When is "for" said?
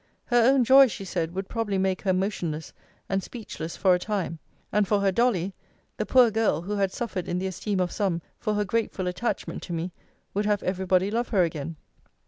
3.77-3.93, 4.87-4.99, 8.39-8.55